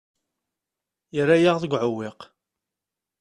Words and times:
Yerra-yaɣ 1.15 1.57
deg 1.59 1.71
uɛewwiq. 1.73 2.19